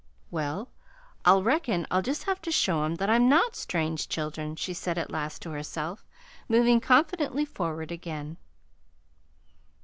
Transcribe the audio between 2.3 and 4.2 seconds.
to show 'em that I'm not strange